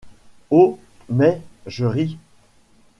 [0.49, 0.79] Oh!
[1.09, 2.17] mais, je ris.